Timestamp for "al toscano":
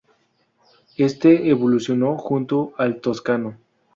2.79-3.55